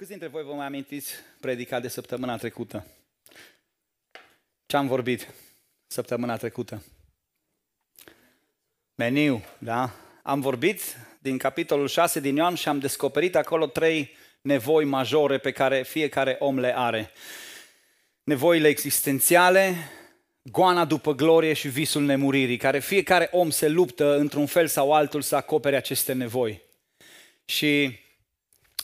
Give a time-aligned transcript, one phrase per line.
[0.00, 2.86] Câți dintre voi vă mai amintiți predica de săptămâna trecută?
[4.66, 5.28] Ce am vorbit
[5.86, 6.82] săptămâna trecută?
[8.94, 9.90] Meniu, da?
[10.22, 10.80] Am vorbit
[11.18, 16.36] din capitolul 6 din Ioan și am descoperit acolo trei nevoi majore pe care fiecare
[16.38, 17.10] om le are.
[18.22, 19.74] Nevoile existențiale,
[20.42, 25.22] goana după glorie și visul nemuririi, care fiecare om se luptă într-un fel sau altul
[25.22, 26.62] să acopere aceste nevoi.
[27.44, 27.98] Și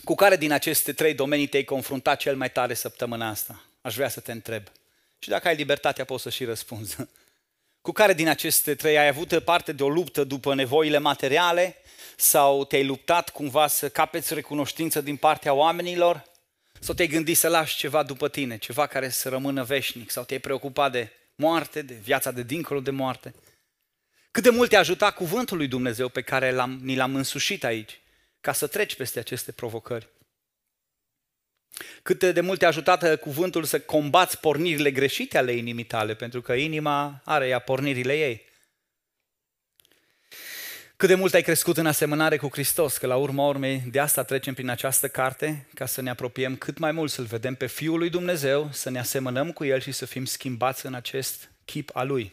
[0.06, 3.64] cu care din aceste trei domenii te-ai confruntat cel mai tare săptămâna asta?
[3.80, 4.62] Aș vrea să te întreb.
[5.18, 6.96] Și dacă ai libertatea, poți să și răspunzi.
[7.86, 11.76] Cu care din aceste trei ai avut parte de o luptă după nevoile materiale
[12.16, 16.24] sau te-ai luptat cumva să capeți recunoștință din partea oamenilor?
[16.80, 20.10] Sau te-ai gândit să lași ceva după tine, ceva care să rămână veșnic?
[20.10, 23.34] Sau te-ai preocupat de moarte, de viața de dincolo de moarte?
[24.30, 28.00] Cât de mult te-a ajutat cuvântul lui Dumnezeu pe care l-am, ni l-am însușit aici?
[28.46, 30.08] Ca să treci peste aceste provocări.
[32.02, 36.52] Cât de mult te-a ajutat cuvântul să combați pornirile greșite ale inimii tale, pentru că
[36.52, 38.44] inima are ea pornirile ei.
[40.96, 44.22] Cât de mult ai crescut în asemănare cu Hristos, că la urma urmei de asta
[44.22, 47.98] trecem prin această carte, ca să ne apropiem cât mai mult, să-L vedem pe Fiul
[47.98, 52.06] lui Dumnezeu, să ne asemănăm cu El și să fim schimbați în acest chip al
[52.06, 52.32] Lui.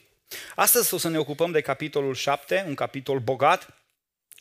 [0.56, 3.83] Astăzi o să ne ocupăm de capitolul 7, un capitol bogat,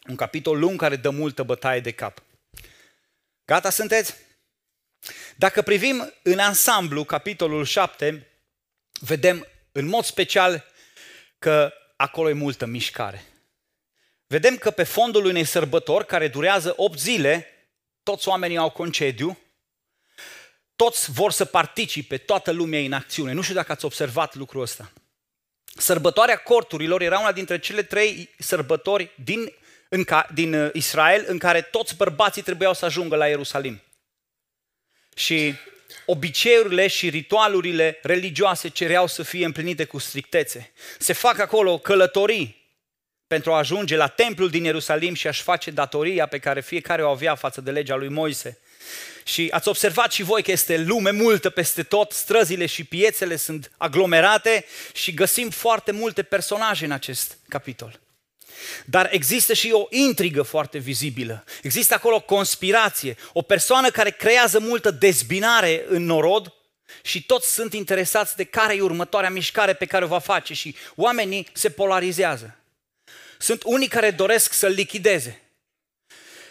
[0.09, 2.23] un capitol lung care dă multă bătaie de cap.
[3.45, 4.15] Gata sunteți?
[5.37, 8.29] Dacă privim în ansamblu capitolul 7,
[9.01, 10.65] vedem în mod special
[11.39, 13.25] că acolo e multă mișcare.
[14.27, 17.47] Vedem că pe fondul unei sărbători care durează 8 zile,
[18.03, 19.39] toți oamenii au concediu,
[20.77, 23.33] toți vor să participe, toată lumea e în acțiune.
[23.33, 24.93] Nu știu dacă ați observat lucrul ăsta.
[25.65, 29.53] Sărbătoarea corturilor era una dintre cele trei sărbători din
[29.95, 33.83] în ca, din uh, Israel în care toți bărbații trebuiau să ajungă la Ierusalim.
[35.15, 35.55] Și
[36.07, 40.73] obiceiurile și ritualurile religioase cereau să fie împlinite cu strictețe.
[40.99, 42.71] Se fac acolo călătorii
[43.27, 47.11] pentru a ajunge la templul din Ierusalim și a-și face datoria pe care fiecare o
[47.11, 48.59] avea față de legea lui Moise.
[49.25, 53.73] Și ați observat și voi că este lume multă peste tot, străzile și piețele sunt
[53.77, 54.65] aglomerate
[54.95, 58.01] și găsim foarte multe personaje în acest capitol.
[58.85, 61.45] Dar există și o intrigă foarte vizibilă.
[61.63, 66.53] Există acolo o conspirație, o persoană care creează multă dezbinare în norod
[67.03, 70.77] și toți sunt interesați de care e următoarea mișcare pe care o va face și
[70.95, 72.57] oamenii se polarizează.
[73.39, 75.43] Sunt unii care doresc să-l lichideze.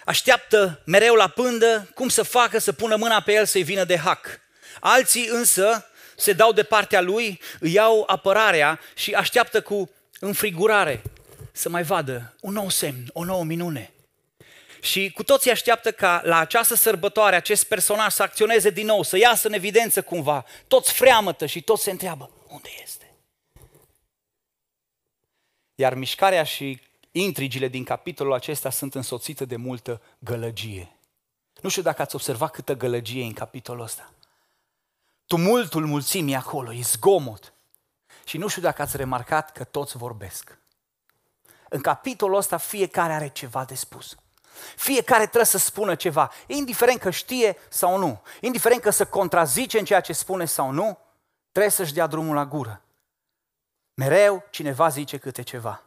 [0.05, 3.97] Așteaptă mereu la pândă cum să facă să pună mâna pe el să-i vină de
[3.97, 4.39] hac.
[4.79, 5.85] Alții însă
[6.15, 11.01] se dau de partea lui, îi iau apărarea și așteaptă cu înfrigurare
[11.61, 13.93] să mai vadă un nou semn, o nouă minune.
[14.81, 19.17] Și cu toții așteaptă ca la această sărbătoare acest personaj să acționeze din nou, să
[19.17, 20.45] iasă în evidență cumva.
[20.67, 23.13] Toți freamătă și toți se întreabă, unde este?
[25.75, 30.95] Iar mișcarea și intrigile din capitolul acesta sunt însoțite de multă gălăgie.
[31.61, 34.13] Nu știu dacă ați observat câtă gălăgie în capitolul ăsta.
[35.25, 37.53] Tumultul mulțimii acolo, e zgomot.
[38.25, 40.60] Și nu știu dacă ați remarcat că toți vorbesc.
[41.73, 44.15] În capitolul ăsta fiecare are ceva de spus.
[44.75, 49.85] Fiecare trebuie să spună ceva, indiferent că știe sau nu, indiferent că să contrazice în
[49.85, 50.97] ceea ce spune sau nu,
[51.51, 52.81] trebuie să-și dea drumul la gură.
[53.93, 55.81] Mereu cineva zice câte ceva.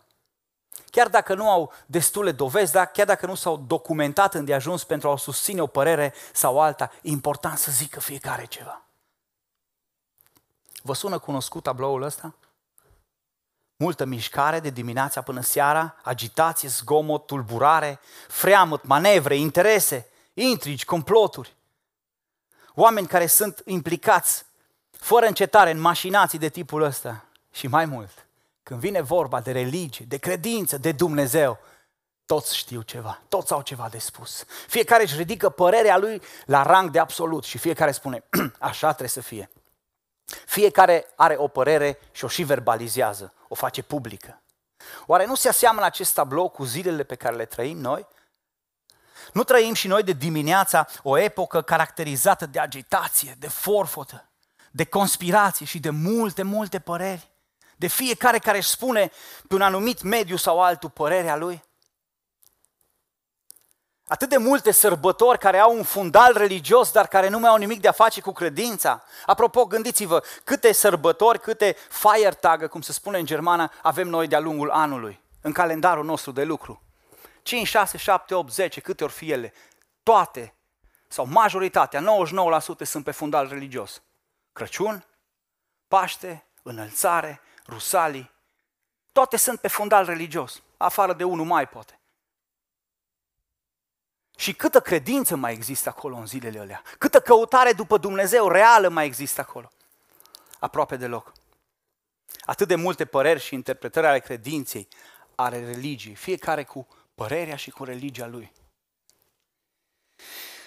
[0.91, 5.17] Chiar dacă nu au destule dovezi, dar chiar dacă nu s-au documentat îndeajuns pentru a
[5.17, 8.83] susține o părere sau alta, e important să zică fiecare ceva.
[10.83, 12.35] Vă sună cunoscut tabloul ăsta?
[13.77, 21.57] Multă mișcare de dimineața până seara, agitație, zgomot, tulburare, freamăt, manevre, interese, intrigi, comploturi.
[22.75, 24.45] Oameni care sunt implicați
[24.91, 27.25] fără încetare în mașinații de tipul ăsta.
[27.53, 28.27] Și mai mult,
[28.63, 31.59] când vine vorba de religie, de credință, de Dumnezeu,
[32.27, 34.45] toți știu ceva, toți au ceva de spus.
[34.67, 38.25] Fiecare își ridică părerea lui la rang de absolut și fiecare spune,
[38.59, 39.51] așa trebuie să fie.
[40.47, 44.43] Fiecare are o părere și o și verbalizează, o face publică.
[45.07, 48.07] Oare nu se aseamănă acest tablou cu zilele pe care le trăim noi?
[49.33, 54.31] Nu trăim și noi de dimineața o epocă caracterizată de agitație, de forfotă,
[54.71, 57.31] de conspirație și de multe, multe păreri?
[57.77, 59.11] De fiecare care își spune
[59.49, 61.65] pe un anumit mediu sau altul părerea lui?
[64.09, 67.81] Atât de multe sărbători care au un fundal religios, dar care nu mai au nimic
[67.81, 69.03] de a face cu credința.
[69.27, 74.71] Apropo, gândiți-vă câte sărbători, câte Feiertage, cum se spune în germană, avem noi de-a lungul
[74.71, 76.83] anului, în calendarul nostru de lucru.
[77.43, 79.53] 5, 6, 7, 8, 10, câte ori fi ele.
[80.03, 80.55] Toate
[81.09, 82.05] sau majoritatea, 99%
[82.83, 84.03] sunt pe fundal religios.
[84.53, 85.05] Crăciun,
[85.89, 88.31] Paște, Înălțare, Rusalii,
[89.13, 91.99] toate sunt pe fundal religios, afară de unul mai poate.
[94.45, 96.83] Și câtă credință mai există acolo în zilele alea?
[96.99, 99.71] Câtă căutare după Dumnezeu reală mai există acolo?
[100.59, 101.33] Aproape deloc.
[102.41, 104.89] Atât de multe păreri și interpretări ale credinței,
[105.35, 108.53] are religie, fiecare cu părerea și cu religia lui.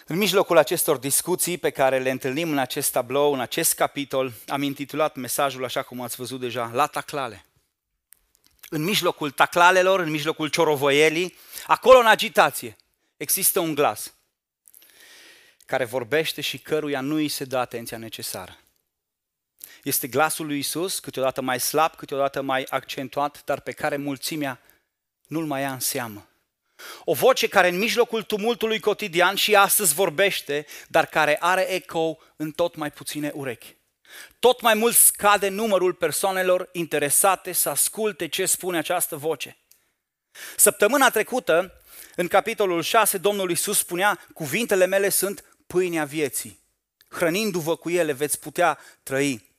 [0.05, 4.61] În mijlocul acestor discuții pe care le întâlnim în acest tablou, în acest capitol, am
[4.61, 7.45] intitulat mesajul, așa cum ați văzut deja, La taclale.
[8.69, 11.37] În mijlocul taclalelor, în mijlocul ciorovăielii,
[11.67, 12.77] acolo în agitație,
[13.17, 14.13] există un glas
[15.65, 18.57] care vorbește și căruia nu îi se dă atenția necesară.
[19.83, 24.61] Este glasul lui Isus, câteodată mai slab, câteodată mai accentuat, dar pe care mulțimea
[25.27, 26.27] nu-l mai ia în seamă.
[27.03, 32.51] O voce care în mijlocul tumultului cotidian și astăzi vorbește, dar care are ecou în
[32.51, 33.75] tot mai puține urechi.
[34.39, 39.57] Tot mai mult scade numărul persoanelor interesate să asculte ce spune această voce.
[40.55, 41.76] Săptămâna trecută,
[42.19, 46.59] în capitolul 6, Domnul Iisus spunea, cuvintele mele sunt pâinea vieții.
[47.07, 49.49] Hrănindu-vă cu ele veți putea trăi.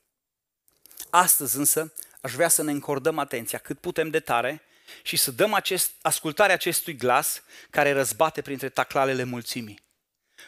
[1.10, 4.62] Astăzi însă aș vrea să ne încordăm atenția cât putem de tare
[5.02, 9.82] și să dăm acest, ascultarea acestui glas care răzbate printre taclalele mulțimii.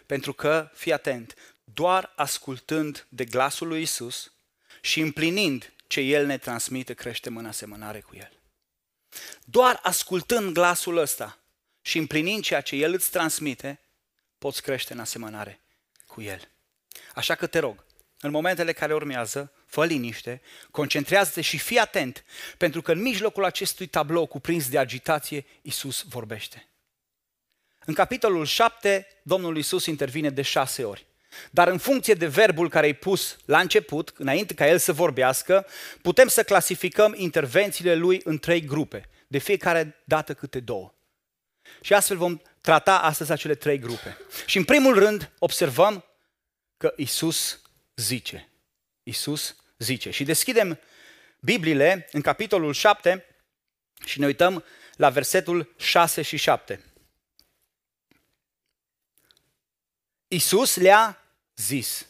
[0.07, 1.35] Pentru că, fii atent,
[1.65, 4.33] doar ascultând de glasul lui Isus
[4.81, 8.33] și împlinind ce El ne transmite, creștem în asemănare cu El.
[9.45, 11.40] Doar ascultând glasul ăsta
[11.83, 13.81] și împlinind ceea ce El îți transmite,
[14.39, 15.61] poți crește în asemănare
[16.07, 16.51] cu El.
[17.15, 17.85] Așa că te rog,
[18.21, 20.41] în momentele care urmează, fă liniște,
[20.71, 22.25] concentrează-te și fii atent,
[22.57, 26.69] pentru că în mijlocul acestui tablou cuprins de agitație, Isus vorbește.
[27.85, 31.07] În capitolul 7, Domnul Isus intervine de șase ori.
[31.51, 35.67] Dar în funcție de verbul care e pus la început, înainte ca el să vorbească,
[36.03, 40.95] putem să clasificăm intervențiile lui în trei grupe, de fiecare dată câte două.
[41.81, 44.17] Și astfel vom trata astăzi acele trei grupe.
[44.47, 46.05] Și în primul rând observăm
[46.77, 47.61] că Isus
[47.97, 48.49] zice.
[49.03, 50.11] Isus zice.
[50.11, 50.81] Și deschidem
[51.41, 53.25] Bibliile în capitolul 7
[54.05, 54.65] și ne uităm
[54.97, 56.85] la versetul 6 și 7.
[60.29, 61.25] Isus le-a
[61.57, 62.07] zis,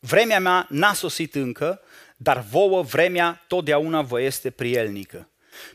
[0.00, 1.80] vremea mea n-a sosit încă,
[2.16, 5.28] dar vouă vremea totdeauna vă este prielnică.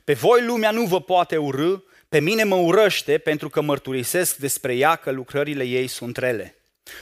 [0.04, 1.78] Pe voi lumea nu vă poate urâ,
[2.14, 6.56] pe mine mă urăște pentru că mărturisesc despre ea că lucrările ei sunt rele.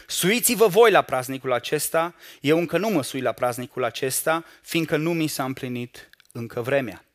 [0.08, 5.14] Suiți-vă voi la praznicul acesta, eu încă nu mă sui la praznicul acesta, fiindcă nu
[5.14, 7.06] mi s-a împlinit încă vremea.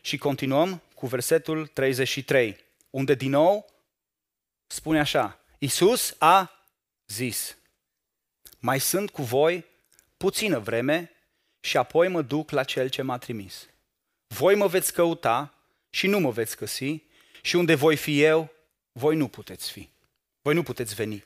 [0.00, 2.56] Și continuăm cu versetul 33,
[2.90, 3.66] unde din nou
[4.66, 6.64] spune așa, Iisus a
[7.06, 7.56] zis,
[8.58, 9.64] mai sunt cu voi
[10.16, 11.10] puțină vreme
[11.60, 13.68] și apoi mă duc la cel ce m-a trimis.
[14.26, 15.54] Voi mă veți căuta
[15.90, 17.04] și nu mă veți găsi
[17.46, 18.50] și unde voi fi eu,
[18.92, 19.88] voi nu puteți fi.
[20.42, 21.24] Voi nu puteți veni.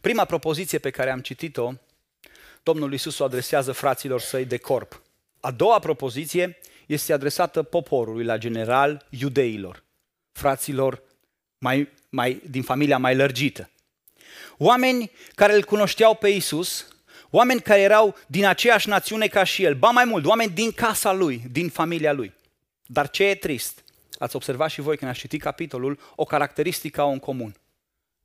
[0.00, 1.72] Prima propoziție pe care am citit-o,
[2.62, 5.02] Domnul Isus o adresează fraților săi de corp.
[5.40, 9.82] A doua propoziție este adresată poporului, la general, iudeilor,
[10.32, 11.02] fraților
[11.58, 13.70] mai, mai, din familia mai lărgită.
[14.56, 16.86] Oameni care îl cunoșteau pe Isus,
[17.30, 21.12] oameni care erau din aceeași națiune ca și el, ba mai mult, oameni din casa
[21.12, 22.32] lui, din familia lui.
[22.92, 23.84] Dar ce e trist,
[24.18, 27.56] ați observat și voi când ați citit capitolul, o caracteristică au în comun.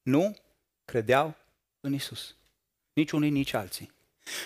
[0.01, 0.37] Nu
[0.85, 1.35] credeau
[1.79, 2.35] în Isus.
[2.93, 3.91] Nici unii, nici alții.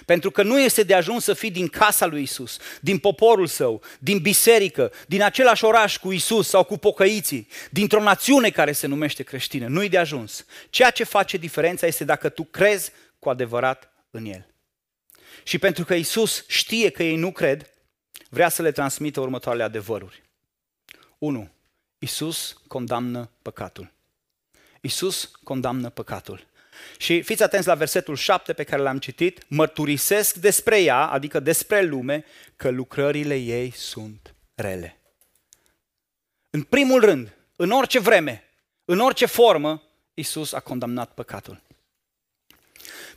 [0.05, 3.81] Pentru că nu este de ajuns să fii din casa lui Isus, din poporul său,
[3.99, 9.23] din biserică, din același oraș cu Isus sau cu pocăiții, dintr-o națiune care se numește
[9.23, 9.67] creștină.
[9.67, 10.45] Nu-i de ajuns.
[10.69, 14.45] Ceea ce face diferența este dacă tu crezi cu adevărat în El.
[15.43, 17.70] Și pentru că Isus știe că ei nu cred,
[18.31, 20.23] vrea să le transmită următoarele adevăruri.
[21.17, 21.49] 1.
[21.99, 23.91] Isus condamnă păcatul.
[24.81, 26.47] Isus condamnă păcatul.
[26.97, 31.81] Și fiți atenți la versetul 7 pe care l-am citit, mărturisesc despre ea, adică despre
[31.81, 34.97] lume, că lucrările ei sunt rele.
[36.49, 38.43] În primul rând, în orice vreme,
[38.85, 39.83] în orice formă,
[40.13, 41.61] Isus a condamnat păcatul.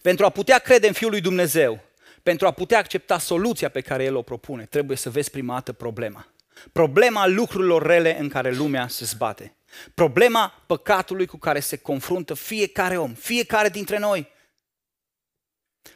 [0.03, 1.85] Pentru a putea crede în Fiul lui Dumnezeu,
[2.25, 5.73] pentru a putea accepta soluția pe care El o propune, trebuie să vezi prima dată
[5.73, 6.27] problema.
[6.73, 9.57] Problema lucrurilor rele în care lumea se zbate.
[9.95, 14.29] Problema păcatului cu care se confruntă fiecare om, fiecare dintre noi.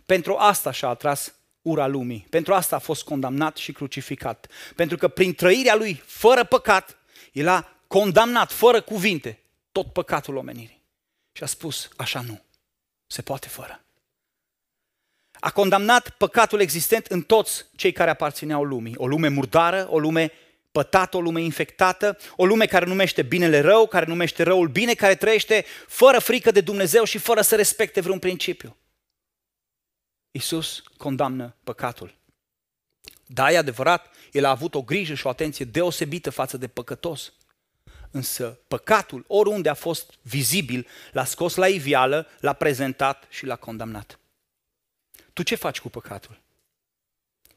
[0.07, 2.27] Pentru asta și-a atras ura lumii.
[2.31, 4.47] Pentru asta a fost condamnat și crucificat.
[4.77, 6.97] Pentru că prin trăirea lui fără păcat,
[7.33, 9.39] el a condamnat fără cuvinte
[9.73, 10.83] tot păcatul omenirii.
[11.33, 12.43] Și a spus, așa nu,
[13.07, 13.83] se poate fără.
[15.41, 18.95] A condamnat păcatul existent în toți cei care aparțineau lumii.
[18.97, 20.33] O lume murdară, o lume
[20.73, 25.15] pătată, o lume infectată, o lume care numește binele rău, care numește răul bine, care
[25.15, 28.77] trăiește fără frică de Dumnezeu și fără să respecte vreun principiu.
[30.31, 32.17] Isus condamnă păcatul.
[33.27, 37.33] Da, e adevărat, el a avut o grijă și o atenție deosebită față de păcătos.
[38.11, 44.18] Însă păcatul, oriunde a fost vizibil, l-a scos la ivială, l-a prezentat și l-a condamnat.
[45.39, 46.41] Tu ce faci cu păcatul?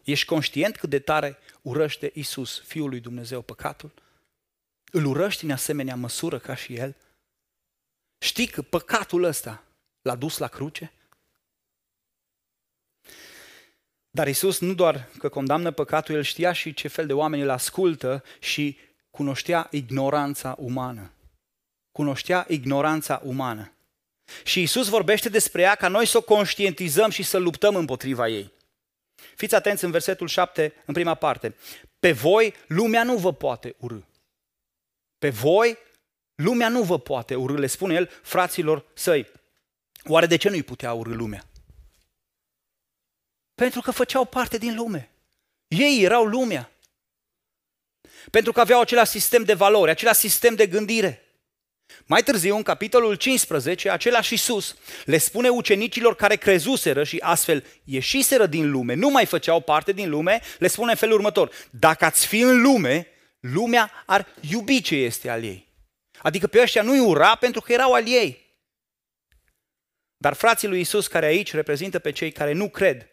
[0.03, 3.91] Ești conștient cât de tare urăște Isus, Fiul lui Dumnezeu, păcatul?
[4.91, 6.95] Îl urăști în asemenea măsură ca și El?
[8.17, 9.63] Știi că păcatul ăsta
[10.01, 10.91] l-a dus la cruce?
[14.09, 17.49] Dar Isus nu doar că condamnă păcatul, El știa și ce fel de oameni îl
[17.49, 18.77] ascultă și
[19.11, 21.11] cunoștea ignoranța umană.
[21.91, 23.71] Cunoștea ignoranța umană.
[24.43, 28.51] Și Isus vorbește despre ea ca noi să o conștientizăm și să luptăm împotriva ei.
[29.35, 31.55] Fiți atenți în versetul 7, în prima parte.
[31.99, 33.99] Pe voi lumea nu vă poate urâ.
[35.19, 35.77] Pe voi
[36.35, 39.31] lumea nu vă poate urâ, le spune el fraților săi.
[40.03, 41.45] Oare de ce nu-i putea urâ lumea?
[43.55, 45.11] Pentru că făceau parte din lume.
[45.67, 46.71] Ei erau lumea.
[48.31, 51.25] Pentru că aveau același sistem de valori, același sistem de gândire.
[52.05, 58.45] Mai târziu, în capitolul 15, același Iisus le spune ucenicilor care crezuseră și astfel ieșiseră
[58.45, 62.27] din lume, nu mai făceau parte din lume, le spune în felul următor, dacă ați
[62.27, 63.07] fi în lume,
[63.39, 65.67] lumea ar iubi ce este al ei.
[66.17, 68.49] Adică pe ăștia nu-i ura pentru că erau al ei.
[70.17, 73.07] Dar frații lui Isus care aici reprezintă pe cei care nu cred,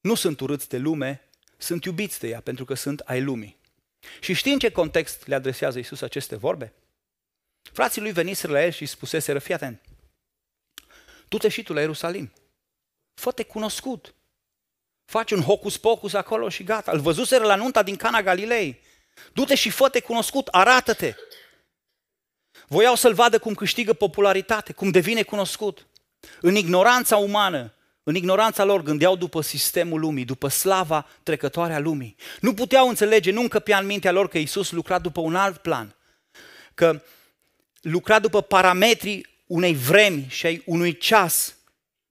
[0.00, 3.58] nu sunt urâți de lume, sunt iubiți de ea pentru că sunt ai lumii.
[4.20, 6.72] Și știi în ce context le adresează Isus aceste vorbe?
[7.72, 9.80] Frații lui veniseră la el și spuseseră, fii atent,
[11.28, 12.32] tu te și tu la Ierusalim,
[13.14, 14.14] fă-te cunoscut,
[15.04, 16.92] faci un hocus-pocus acolo și gata.
[16.92, 18.80] Îl văzuseră la nunta din Cana Galilei.
[19.32, 21.14] Du-te și fă-te cunoscut, arată-te.
[22.66, 25.86] Voiau să-l vadă cum câștigă popularitate, cum devine cunoscut.
[26.40, 27.72] În ignoranța umană,
[28.02, 32.16] în ignoranța lor gândeau după sistemul lumii, după slava trecătoare a lumii.
[32.40, 35.96] Nu puteau înțelege, nu încăpea în mintea lor că Isus lucra după un alt plan.
[36.74, 37.02] Că
[37.80, 41.56] lucra după parametrii unei vremi și ai unui ceas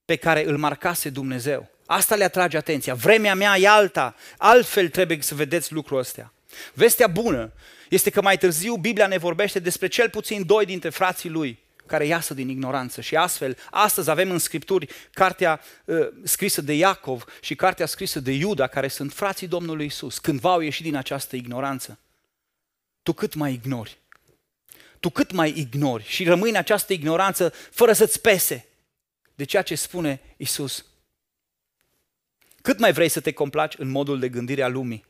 [0.06, 1.70] pe care îl marcase Dumnezeu.
[1.86, 2.94] Asta le atrage atenția.
[2.94, 4.16] Vremea mea e alta.
[4.38, 6.34] Altfel trebuie să vedeți lucrul ăsta.
[6.74, 7.52] Vestea bună
[7.90, 12.06] este că mai târziu Biblia ne vorbește despre cel puțin doi dintre frații lui care
[12.06, 13.02] iasă din ignoranță.
[13.02, 18.32] Și astfel, astăzi avem în Scripturi cartea uh, scrisă de Iacov și cartea scrisă de
[18.32, 22.00] Iuda, care sunt frații Domnului Isus, cândva au ieșit din această ignoranță.
[23.04, 23.98] Tu cât mai ignori?
[25.00, 28.68] Tu cât mai ignori și rămâi în această ignoranță fără să-ți pese
[29.36, 30.86] de ceea ce spune Isus?
[32.62, 35.06] Cât mai vrei să te complaci în modul de gândire a lumii?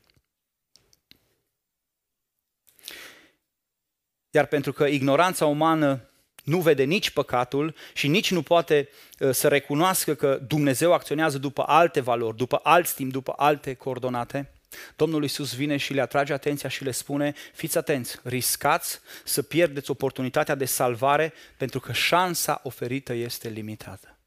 [4.30, 6.10] Iar pentru că ignoranța umană
[6.44, 8.90] nu vede nici păcatul și nici nu poate
[9.20, 14.52] uh, să recunoască că Dumnezeu acționează după alte valori, după alt timp, după alte coordonate,
[14.96, 19.92] Domnul Iisus vine și le atrage atenția și le spune, fiți atenți, riscați să pierdeți
[19.92, 24.18] oportunitatea de salvare pentru că șansa oferită este limitată.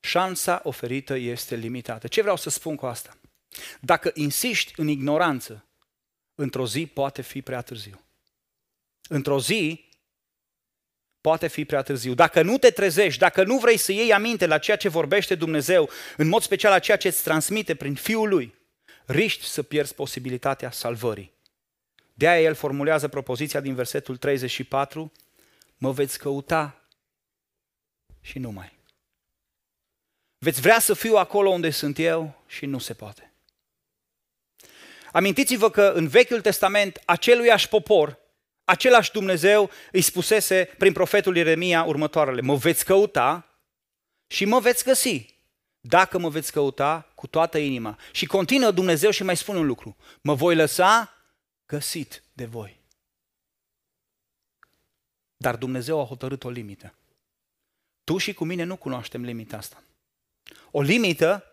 [0.00, 2.08] Șansa oferită este limitată.
[2.08, 3.18] Ce vreau să spun cu asta?
[3.80, 5.64] Dacă insiști în ignoranță,
[6.34, 8.00] într-o zi poate fi prea târziu.
[9.08, 9.88] Într-o zi
[11.20, 12.14] poate fi prea târziu.
[12.14, 15.90] Dacă nu te trezești, dacă nu vrei să iei aminte la ceea ce vorbește Dumnezeu,
[16.16, 18.54] în mod special la ceea ce îți transmite prin Fiul Lui,
[19.04, 21.32] riști să pierzi posibilitatea salvării.
[22.14, 25.12] De aia el formulează propoziția din versetul 34,
[25.76, 26.88] mă veți căuta
[28.20, 28.78] și nu mai.
[30.38, 33.32] Veți vrea să fiu acolo unde sunt eu și nu se poate.
[35.12, 38.22] Amintiți-vă că în Vechiul Testament aceluiași popor
[38.64, 43.58] același Dumnezeu îi spusese prin profetul Ieremia următoarele, mă veți căuta
[44.26, 45.33] și mă veți găsi,
[45.86, 47.98] dacă mă veți căuta cu toată inima.
[48.12, 51.14] Și continuă Dumnezeu și mai spune un lucru, mă voi lăsa
[51.66, 52.80] găsit de voi.
[55.36, 56.94] Dar Dumnezeu a hotărât o limită.
[58.04, 59.82] Tu și cu mine nu cunoaștem limita asta.
[60.70, 61.44] O limită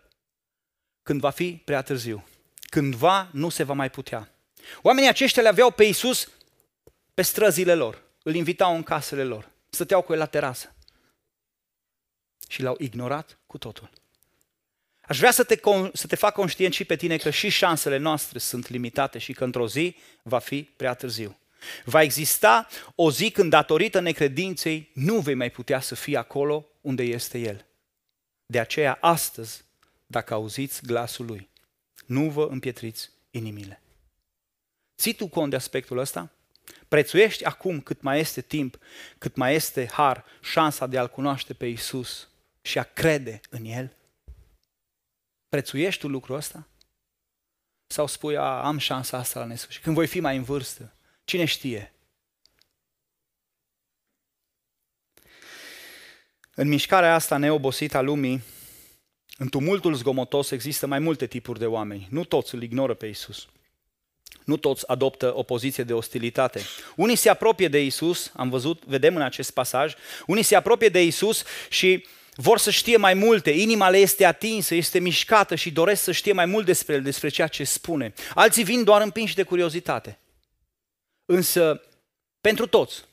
[1.02, 2.24] când va fi prea târziu.
[2.60, 4.30] Cândva nu se va mai putea.
[4.82, 6.30] Oamenii aceștia le aveau pe Iisus
[7.14, 10.74] pe străzile lor, îl invitau în casele lor, stăteau cu el la terasă
[12.48, 13.90] și l-au ignorat cu totul.
[15.02, 15.60] Aș vrea să te,
[15.92, 19.44] să te fac conștient și pe tine că și șansele noastre sunt limitate și că
[19.44, 21.36] într-o zi va fi prea târziu.
[21.84, 27.02] Va exista o zi când, datorită necredinței, nu vei mai putea să fii acolo unde
[27.02, 27.66] este El.
[28.46, 29.64] De aceea, astăzi,
[30.06, 31.48] dacă auziți glasul Lui,
[32.06, 33.82] nu vă împietriți inimile.
[34.96, 36.30] Ții tu cont de aspectul ăsta?
[36.88, 38.78] Prețuiești acum cât mai este timp,
[39.18, 42.28] cât mai este har, șansa de a-L cunoaște pe Isus
[42.62, 43.96] și a crede în El?
[45.52, 46.68] Prețuiești tu lucrul ăsta?
[47.86, 50.94] Sau spui, a, am șansa asta la nesfârșit, când voi fi mai în vârstă?
[51.24, 51.94] Cine știe?
[56.54, 58.42] În mișcarea asta neobosită a lumii,
[59.38, 62.06] în tumultul zgomotos există mai multe tipuri de oameni.
[62.10, 63.48] Nu toți îl ignoră pe Isus.
[64.44, 66.60] Nu toți adoptă o poziție de ostilitate.
[66.96, 69.94] Unii se apropie de Isus, am văzut, vedem în acest pasaj,
[70.26, 74.74] unii se apropie de Isus și vor să știe mai multe, inima le este atinsă,
[74.74, 78.12] este mișcată și doresc să știe mai mult despre el, despre ceea ce spune.
[78.34, 80.18] Alții vin doar împinși de curiozitate.
[81.24, 81.82] Însă,
[82.40, 83.04] pentru toți,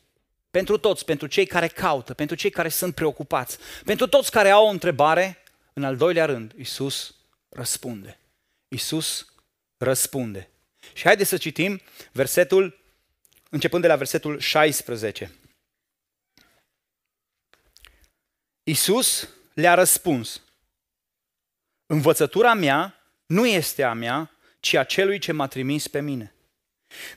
[0.52, 4.66] pentru toți, pentru cei care caută, pentru cei care sunt preocupați, pentru toți care au
[4.66, 7.16] o întrebare, în al doilea rând, Isus
[7.50, 8.20] răspunde.
[8.68, 9.34] Isus
[9.78, 10.50] răspunde.
[10.94, 12.80] Și haideți să citim versetul,
[13.50, 15.32] începând de la versetul 16.
[18.70, 20.42] Isus le-a răspuns,
[21.86, 22.96] învățătura mea
[23.26, 26.34] nu este a mea, ci a celui ce m-a trimis pe mine.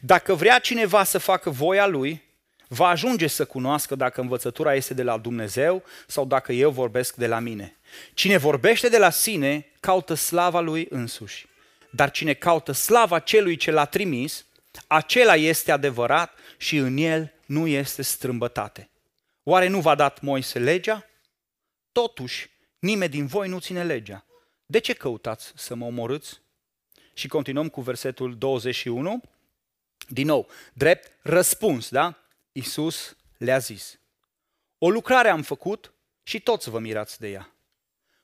[0.00, 2.22] Dacă vrea cineva să facă voia lui,
[2.68, 7.26] va ajunge să cunoască dacă învățătura este de la Dumnezeu sau dacă eu vorbesc de
[7.26, 7.76] la mine.
[8.14, 11.46] Cine vorbește de la sine, caută slava lui însuși.
[11.90, 14.44] Dar cine caută slava celui ce l-a trimis,
[14.86, 18.88] acela este adevărat și în el nu este strâmbătate.
[19.42, 21.06] Oare nu v-a dat Moise legea?
[21.92, 24.24] Totuși, nimeni din voi nu ține legea.
[24.66, 26.40] De ce căutați să mă omorâți?
[27.14, 29.22] Și continuăm cu versetul 21.
[30.08, 32.18] Din nou, drept răspuns, da?
[32.52, 33.98] Iisus le-a zis.
[34.78, 37.52] O lucrare am făcut și toți vă mirați de ea.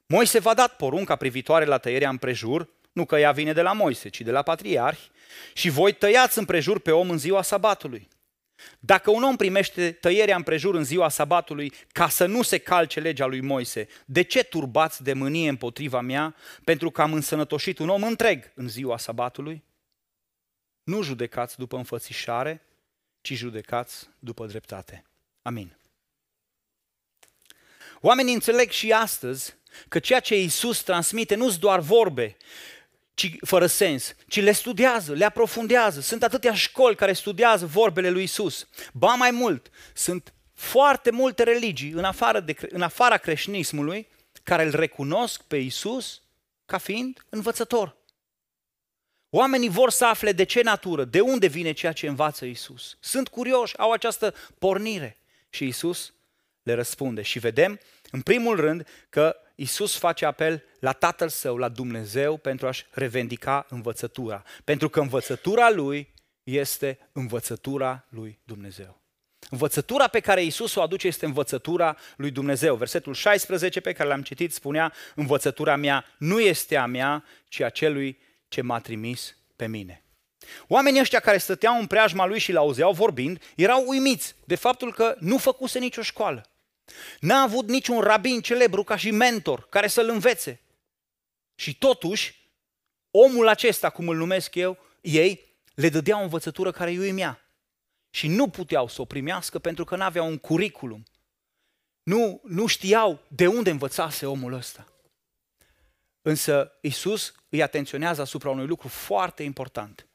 [0.07, 4.09] Moise v-a dat porunca privitoare la tăierea împrejur, nu că ea vine de la Moise,
[4.09, 5.11] ci de la patriarhi,
[5.55, 8.09] și voi tăiați împrejur pe om în ziua sabatului.
[8.79, 13.27] Dacă un om primește tăierea împrejur în ziua sabatului ca să nu se calce legea
[13.27, 18.03] lui Moise, de ce turbați de mânie împotriva mea pentru că am însănătoșit un om
[18.03, 19.65] întreg în ziua sabatului?
[20.83, 22.63] Nu judecați după înfățișare,
[23.21, 25.05] ci judecați după dreptate.
[25.43, 25.77] Amin.
[28.01, 29.55] Oamenii înțeleg și astăzi
[29.89, 32.37] că ceea ce Iisus transmite nu sunt doar vorbe,
[33.19, 36.01] ci fără sens, ci le studiază, le aprofundează.
[36.01, 38.69] Sunt atâtea școli care studiază vorbele lui Isus.
[38.93, 44.09] Ba mai mult, sunt foarte multe religii în, afară de, în afara creștinismului
[44.43, 46.23] care îl recunosc pe Isus
[46.67, 47.97] ca fiind învățător.
[49.31, 52.97] Oamenii vor să afle de ce natură, de unde vine ceea ce învață Isus.
[53.01, 55.19] Sunt curioși, au această pornire.
[55.51, 56.13] Și Isus
[56.63, 57.23] le răspunde.
[57.23, 62.67] Și vedem, în primul rând, că Isus face apel la Tatăl Său, la Dumnezeu, pentru
[62.67, 64.43] a-și revendica învățătura.
[64.65, 69.01] Pentru că învățătura Lui este învățătura lui Dumnezeu.
[69.51, 72.77] Învățătura pe care Isus o aduce este învățătura lui Dumnezeu.
[72.77, 77.69] Versetul 16 pe care l-am citit spunea, învățătura mea nu este a mea, ci a
[77.69, 78.19] celui
[78.49, 80.05] ce m-a trimis pe mine.
[80.69, 85.17] Oamenii ăștia care stăteau în preajma lui și l-auzeau vorbind, erau uimiți de faptul că
[85.19, 86.51] nu făcuse nicio școală.
[87.21, 90.61] N-a avut niciun rabin celebru ca și mentor care să-l învețe.
[91.55, 92.51] Și totuși,
[93.11, 97.43] omul acesta, cum îl numesc eu, ei le dădea o învățătură care îi uimea.
[98.11, 101.05] Și nu puteau să o primească pentru că n-aveau un curriculum.
[102.03, 104.87] Nu, nu știau de unde învățase omul ăsta.
[106.23, 110.07] Însă Isus îi atenționează asupra unui lucru foarte important.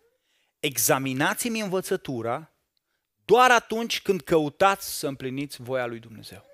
[0.59, 2.51] Examinați-mi învățătura
[3.25, 6.52] doar atunci când căutați să împliniți voia lui Dumnezeu.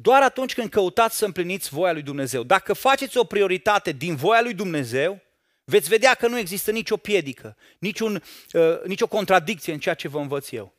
[0.00, 2.42] Doar atunci când căutați să împliniți voia lui Dumnezeu.
[2.42, 5.20] Dacă faceți o prioritate din voia lui Dumnezeu,
[5.64, 10.18] veți vedea că nu există nicio piedică, niciun, uh, nicio contradicție în ceea ce vă
[10.18, 10.74] învăț eu.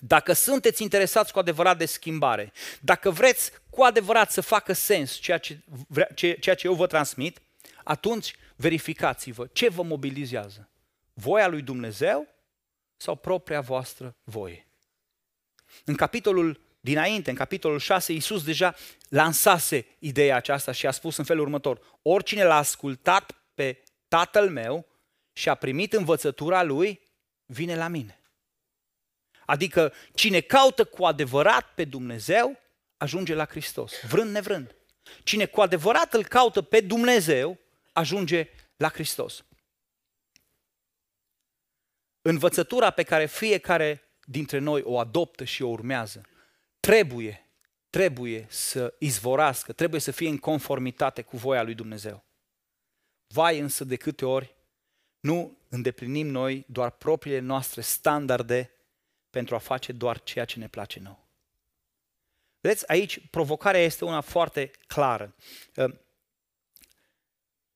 [0.00, 5.38] Dacă sunteți interesați cu adevărat de schimbare, dacă vreți cu adevărat să facă sens ceea
[5.38, 7.40] ce, vre, ce, ceea ce eu vă transmit,
[7.84, 10.68] atunci verificați-vă ce vă mobilizează.
[11.12, 12.28] Voia lui Dumnezeu
[12.96, 14.66] sau propria voastră voie.
[15.84, 18.74] În capitolul dinainte, în capitolul 6, Iisus deja
[19.08, 24.86] lansase ideea aceasta și a spus în felul următor, oricine l-a ascultat pe tatăl meu
[25.32, 27.00] și a primit învățătura lui,
[27.46, 28.20] vine la mine.
[29.46, 32.58] Adică cine caută cu adevărat pe Dumnezeu,
[32.96, 34.74] ajunge la Hristos, vrând nevrând.
[35.24, 37.58] Cine cu adevărat îl caută pe Dumnezeu,
[37.92, 39.42] ajunge la Hristos.
[42.22, 46.22] învățătura pe care fiecare dintre noi o adoptă și o urmează,
[46.80, 47.48] trebuie,
[47.90, 52.24] trebuie să izvorască, trebuie să fie în conformitate cu voia lui Dumnezeu.
[53.26, 54.54] Vai însă de câte ori
[55.20, 58.70] nu îndeplinim noi doar propriile noastre standarde
[59.30, 61.26] pentru a face doar ceea ce ne place nou.
[62.60, 65.34] Vedeți, aici provocarea este una foarte clară.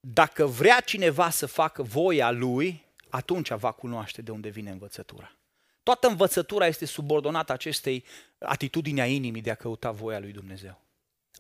[0.01, 5.37] Dacă vrea cineva să facă voia lui, atunci va cunoaște de unde vine învățătura.
[5.83, 8.05] Toată învățătura este subordonată acestei
[8.43, 10.81] atitudini a inimii de a căuta voia lui Dumnezeu.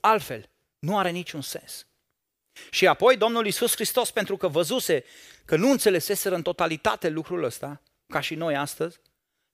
[0.01, 1.87] Altfel, nu are niciun sens.
[2.71, 5.05] Și apoi Domnul Iisus Hristos, pentru că văzuse
[5.45, 9.01] că nu înțeleseseră în totalitate lucrul ăsta, ca și noi astăzi,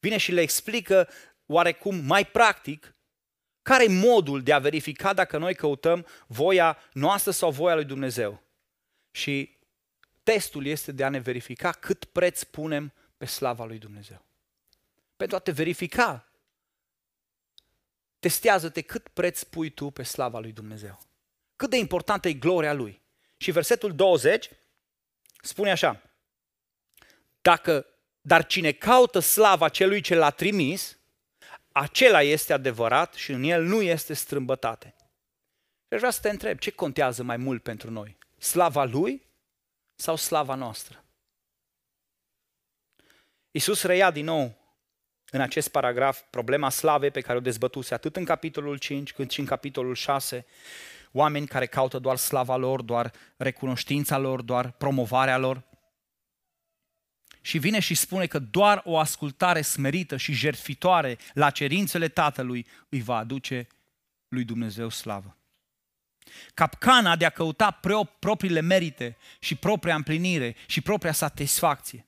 [0.00, 1.08] vine și le explică
[1.46, 2.94] oarecum mai practic
[3.62, 8.42] care e modul de a verifica dacă noi căutăm voia noastră sau voia lui Dumnezeu.
[9.10, 9.56] Și
[10.22, 14.24] testul este de a ne verifica cât preț punem pe slava lui Dumnezeu.
[15.16, 16.27] Pentru a te verifica,
[18.18, 20.98] testează-te cât preț pui tu pe slava lui Dumnezeu.
[21.56, 23.02] Cât de importantă e gloria lui.
[23.36, 24.50] Și versetul 20
[25.42, 26.02] spune așa,
[27.40, 27.86] dacă,
[28.20, 30.98] dar cine caută slava celui ce l-a trimis,
[31.72, 34.94] acela este adevărat și în el nu este strâmbătate.
[35.86, 38.18] Și aș vrea să te întreb, ce contează mai mult pentru noi?
[38.38, 39.26] Slava lui
[39.94, 41.04] sau slava noastră?
[43.50, 44.57] Iisus reia din nou
[45.30, 49.40] în acest paragraf problema slavei pe care o dezbătuse atât în capitolul 5 cât și
[49.40, 50.46] în capitolul 6
[51.12, 55.62] oameni care caută doar slava lor, doar recunoștința lor, doar promovarea lor.
[57.40, 63.00] Și vine și spune că doar o ascultare smerită și jertfitoare la cerințele Tatălui îi
[63.00, 63.66] va aduce
[64.28, 65.36] lui Dumnezeu slavă.
[66.54, 67.80] Capcana de a căuta
[68.18, 72.07] propriile merite și propria împlinire și propria satisfacție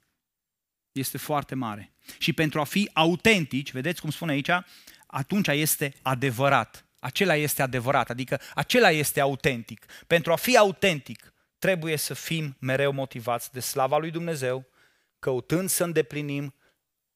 [1.00, 1.92] este foarte mare.
[2.18, 4.50] Și pentru a fi autentici, vedeți cum spune aici,
[5.06, 6.84] atunci este adevărat.
[6.98, 9.86] Acela este adevărat, adică acela este autentic.
[10.06, 14.66] Pentru a fi autentic, trebuie să fim mereu motivați de slava lui Dumnezeu,
[15.18, 16.54] căutând să îndeplinim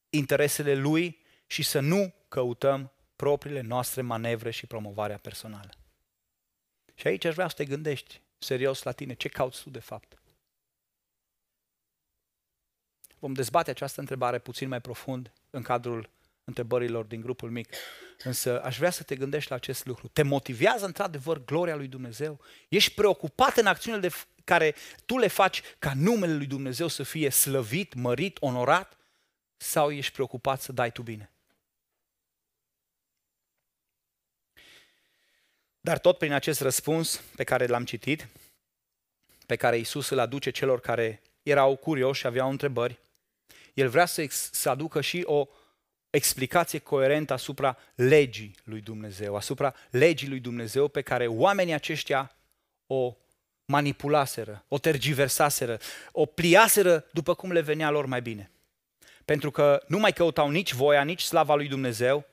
[0.09, 5.69] interesele Lui și să nu căutăm propriile noastre manevre și promovarea personală.
[6.95, 10.19] Și aici aș vrea să te gândești serios la tine, ce cauți tu de fapt?
[13.25, 16.09] Vom dezbate această întrebare puțin mai profund în cadrul
[16.43, 17.73] întrebărilor din grupul mic.
[18.23, 20.07] Însă aș vrea să te gândești la acest lucru.
[20.07, 22.39] Te motivează într-adevăr gloria lui Dumnezeu?
[22.69, 27.29] Ești preocupat în acțiunile de care tu le faci ca numele lui Dumnezeu să fie
[27.29, 28.97] slăvit, mărit, onorat?
[29.57, 31.31] Sau ești preocupat să dai tu bine?
[35.79, 38.27] Dar tot prin acest răspuns pe care l-am citit,
[39.45, 43.03] pe care Isus îl aduce celor care erau curioși și aveau întrebări,
[43.75, 45.47] el vrea să, să aducă și o
[46.09, 52.35] explicație coerentă asupra legii lui Dumnezeu, asupra legii lui Dumnezeu pe care oamenii aceștia
[52.87, 53.15] o
[53.65, 55.79] manipulaseră, o tergiversaseră,
[56.11, 58.51] o pliaseră după cum le venea lor mai bine.
[59.25, 62.25] Pentru că nu mai căutau nici voia, nici slava lui Dumnezeu,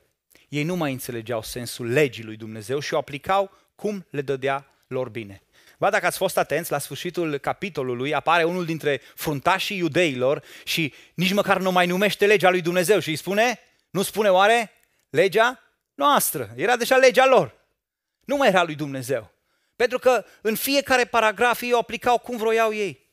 [0.49, 5.09] ei nu mai înțelegeau sensul legii lui Dumnezeu și o aplicau cum le dădea lor
[5.09, 5.41] bine.
[5.77, 11.33] Ba, dacă ați fost atenți, la sfârșitul capitolului apare unul dintre fruntașii iudeilor și nici
[11.33, 13.59] măcar nu mai numește legea lui Dumnezeu și îi spune,
[13.89, 14.71] nu spune oare
[15.09, 15.59] legea
[15.93, 17.55] noastră, era deja legea lor.
[18.25, 19.31] Nu mai era lui Dumnezeu.
[19.75, 23.11] Pentru că în fiecare paragraf ei o aplicau cum vroiau ei.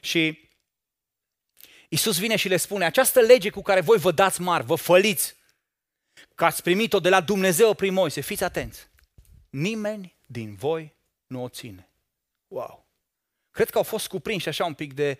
[0.00, 0.48] Și
[1.88, 5.36] Isus vine și le spune, această lege cu care voi vă dați mari, vă făliți,
[6.34, 8.88] că ați primit-o de la Dumnezeu prin Moise, fiți atenți.
[9.50, 10.94] Nimeni din voi
[11.26, 11.88] nu o ține.
[12.48, 12.86] Wow!
[13.50, 15.18] Cred că au fost cuprinși așa un pic de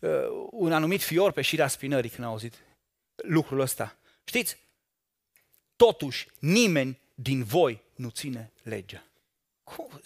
[0.00, 2.54] uh, un anumit fior pe șirea spinării când au auzit
[3.16, 3.96] lucrul ăsta.
[4.24, 4.58] Știți?
[5.76, 9.04] Totuși, nimeni din voi nu ține legea.
[9.62, 10.00] Cum?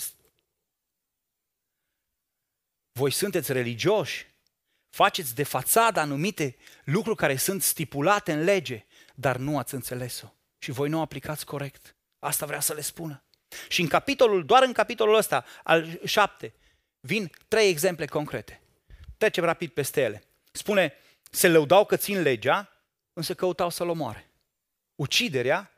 [2.92, 4.26] Voi sunteți religioși,
[4.90, 10.70] faceți de fațadă anumite lucruri care sunt stipulate în lege, dar nu ați înțeles-o și
[10.70, 11.96] voi nu o aplicați corect.
[12.18, 13.25] Asta vrea să le spună.
[13.68, 16.54] Și în capitolul, doar în capitolul ăsta, al șapte,
[17.00, 18.60] vin trei exemple concrete.
[19.16, 20.22] Trecem rapid peste ele.
[20.52, 20.94] Spune,
[21.30, 22.70] se lăudau că țin legea,
[23.12, 24.30] însă căutau să-l omoare.
[24.94, 25.70] Uciderea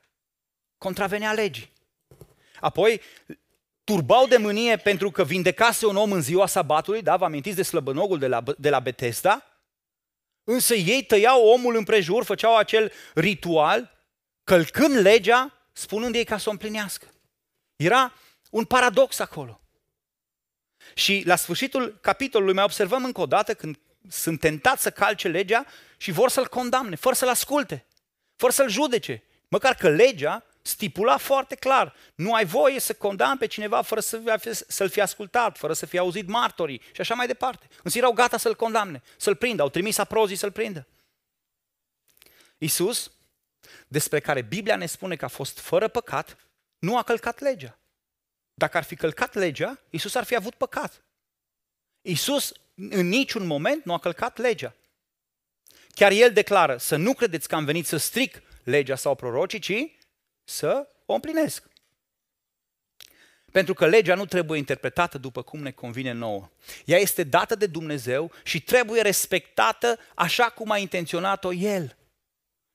[0.78, 1.72] contravenea legii.
[2.61, 3.00] Apoi,
[3.85, 7.62] turbau de mânie pentru că vindecase un om în ziua sabatului, da, vă amintiți de
[7.62, 9.42] slăbănogul de la, de la Betesda?
[10.44, 14.07] Însă ei tăiau omul împrejur, făceau acel ritual,
[14.44, 17.07] călcând legea, spunând ei ca să o împlinească.
[17.79, 18.12] Era
[18.51, 19.61] un paradox acolo.
[20.95, 25.67] Și la sfârșitul capitolului mai observăm încă o dată, când sunt tentați să calce legea
[25.97, 27.87] și vor să-l condamne, fără să-l asculte,
[28.37, 29.23] fără să-l judece.
[29.49, 34.21] Măcar că legea stipula foarte clar, nu ai voie să condamni pe cineva fără să,
[34.69, 37.69] să-l fi ascultat, fără să fi auzit martorii și așa mai departe.
[37.83, 40.87] Însă erau gata să-l condamne, să-l prindă, au trimis aprozii să-l prindă.
[42.59, 43.11] Iisus,
[43.88, 46.37] despre care Biblia ne spune că a fost fără păcat,
[46.79, 47.79] nu a călcat legea.
[48.55, 51.03] Dacă ar fi călcat legea, Iisus ar fi avut păcat.
[52.03, 54.75] Iisus în niciun moment nu a călcat legea.
[55.95, 59.73] Chiar el declară să nu credeți că am venit să stric legea sau prorocii, ci
[60.45, 61.69] să o împlinesc.
[63.53, 66.51] Pentru că legea nu trebuie interpretată după cum ne convine nouă.
[66.85, 71.97] Ea este dată de Dumnezeu și trebuie respectată așa cum a intenționat-o El.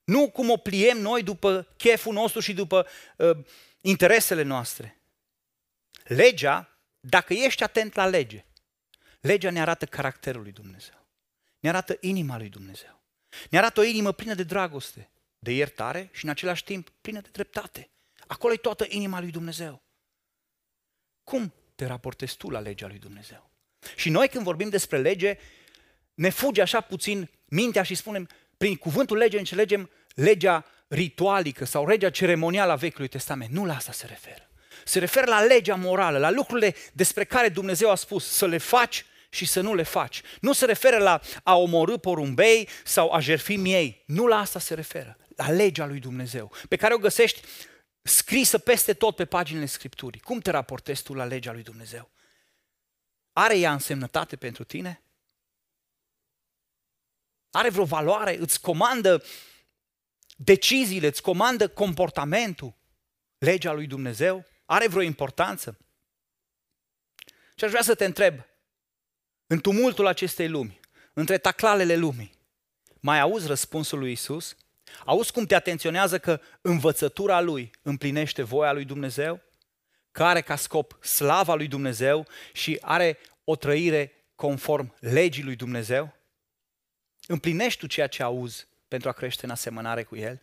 [0.03, 2.87] Nu cum o pliem noi după cheful nostru și după
[3.17, 3.37] uh,
[3.85, 5.01] interesele noastre.
[6.03, 8.45] Legea, dacă ești atent la lege,
[9.19, 11.07] legea ne arată caracterul lui Dumnezeu.
[11.59, 13.01] Ne arată inima lui Dumnezeu.
[13.49, 17.29] Ne arată o inimă plină de dragoste, de iertare și în același timp plină de
[17.31, 17.89] dreptate.
[18.27, 19.83] Acolo e toată inima lui Dumnezeu.
[21.23, 23.49] Cum te raportezi tu la legea lui Dumnezeu?
[23.95, 25.37] Și noi când vorbim despre lege,
[26.13, 32.09] ne fuge așa puțin mintea și spunem, prin cuvântul lege înțelegem legea ritualică sau legea
[32.09, 33.51] ceremonială a Vechiului Testament.
[33.51, 34.49] Nu la asta se referă.
[34.85, 39.05] Se referă la legea morală, la lucrurile despre care Dumnezeu a spus să le faci
[39.29, 40.21] și să nu le faci.
[40.41, 44.03] Nu se referă la a omorâ porumbei sau a jerfi miei.
[44.05, 45.17] Nu la asta se referă.
[45.35, 47.41] La legea lui Dumnezeu, pe care o găsești
[48.01, 50.21] scrisă peste tot pe paginile Scripturii.
[50.21, 52.11] Cum te raportezi tu la legea lui Dumnezeu?
[53.33, 55.03] Are ea însemnătate pentru tine?
[57.51, 58.37] Are vreo valoare?
[58.37, 59.23] Îți comandă
[60.37, 62.75] deciziile, îți comandă comportamentul?
[63.37, 64.45] Legea lui Dumnezeu?
[64.65, 65.77] Are vreo importanță?
[67.55, 68.45] Și aș vrea să te întreb,
[69.47, 70.79] în tumultul acestei lumi,
[71.13, 72.31] între taclalele lumii,
[72.99, 74.55] mai auzi răspunsul lui Isus?
[75.05, 79.41] Auzi cum te atenționează că învățătura lui împlinește voia lui Dumnezeu?
[80.11, 86.15] Că are ca scop slava lui Dumnezeu și are o trăire conform legii lui Dumnezeu?
[87.27, 90.41] Împlinești tu ceea ce auzi pentru a crește în asemănare cu El?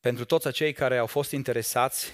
[0.00, 2.12] Pentru toți acei care au fost interesați,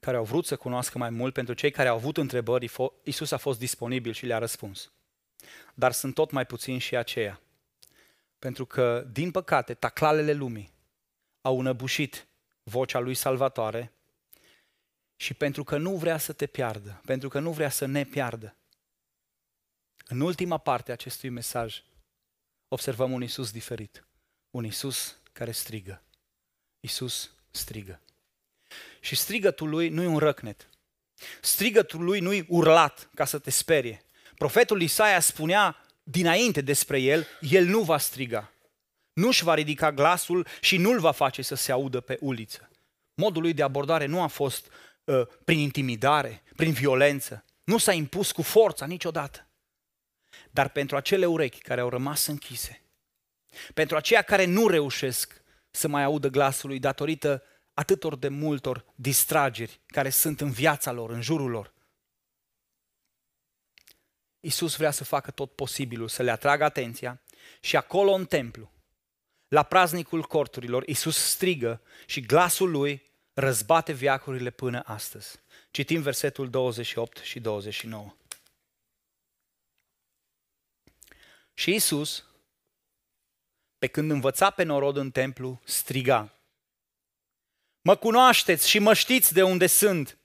[0.00, 3.36] care au vrut să cunoască mai mult, pentru cei care au avut întrebări, Isus a
[3.36, 4.92] fost disponibil și le-a răspuns.
[5.74, 7.40] Dar sunt tot mai puțini și aceia.
[8.38, 10.72] Pentru că, din păcate, taclalele lumii
[11.40, 12.26] au înăbușit
[12.62, 13.92] vocea lui salvatoare
[15.22, 18.56] și pentru că nu vrea să te piardă, pentru că nu vrea să ne piardă.
[20.06, 21.82] În ultima parte a acestui mesaj
[22.68, 24.04] observăm un Isus diferit,
[24.50, 26.02] un Isus care strigă.
[26.80, 28.00] Isus strigă.
[29.00, 30.68] Și strigătul lui nu e un răcnet.
[31.40, 34.04] Strigătul lui nu e urlat ca să te sperie.
[34.34, 38.52] Profetul Isaia spunea dinainte despre el, el nu va striga.
[39.12, 42.70] Nu-și va ridica glasul și nu-l va face să se audă pe uliță.
[43.14, 44.70] Modul lui de abordare nu a fost
[45.04, 47.44] uh, prin intimidare, prin violență.
[47.64, 49.46] Nu s-a impus cu forța niciodată.
[50.50, 52.82] Dar pentru acele urechi care au rămas închise,
[53.74, 57.42] pentru aceia care nu reușesc să mai audă glasul lui datorită
[57.74, 61.72] atâtor de multor distrageri care sunt în viața lor, în jurul lor.
[64.40, 67.22] Iisus vrea să facă tot posibilul să le atragă atenția
[67.60, 68.72] și acolo în templu,
[69.48, 75.40] la praznicul corturilor, Iisus strigă și glasul lui răzbate viacurile până astăzi.
[75.70, 78.14] Citim versetul 28 și 29.
[81.54, 82.24] Și Iisus,
[83.78, 86.32] pe când învăța pe norod în templu, striga.
[87.80, 90.16] Mă cunoașteți și mă știți de unde sunt.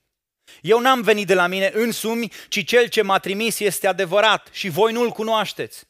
[0.62, 4.68] Eu n-am venit de la mine însumi, ci cel ce m-a trimis este adevărat și
[4.68, 5.86] voi nu-l cunoașteți.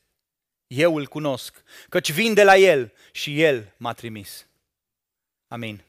[0.66, 4.46] Eu îl cunosc, căci vin de la el și el m-a trimis.
[5.48, 5.87] Amin.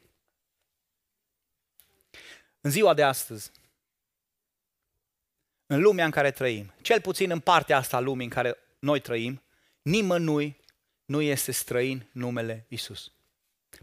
[2.61, 3.51] În ziua de astăzi,
[5.65, 8.99] în lumea în care trăim, cel puțin în partea asta a lumii în care noi
[8.99, 9.41] trăim,
[9.81, 10.57] nimănui
[11.05, 13.11] nu este străin numele Isus.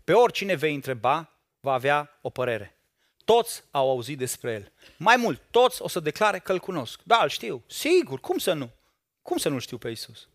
[0.04, 2.76] Pe oricine vei întreba, va avea o părere.
[3.24, 4.72] Toți au auzit despre el.
[4.98, 7.00] Mai mult, toți o să declare că îl cunosc.
[7.02, 7.64] Da, îl știu.
[7.66, 8.70] Sigur, cum să nu?
[9.22, 10.28] Cum să nu știu pe Isus?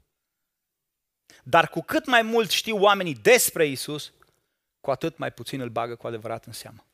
[1.43, 4.13] Dar cu cât mai mult știu oamenii despre Isus,
[4.79, 6.85] cu atât mai puțin îl bagă cu adevărat în seamă.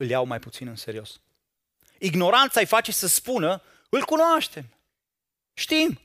[0.00, 1.20] Îl iau mai puțin în serios.
[1.98, 4.64] Ignoranța îi face să spună, îl cunoaștem.
[5.54, 6.00] Știm.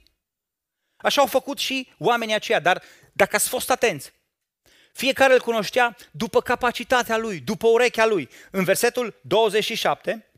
[0.98, 4.14] Așa au făcut și oamenii aceia, dar dacă ați fost atenți,
[4.94, 8.30] Fiecare îl cunoștea după capacitatea lui, după urechea lui.
[8.52, 10.32] În versetul 27,